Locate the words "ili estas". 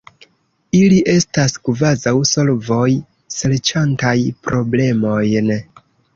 0.77-1.53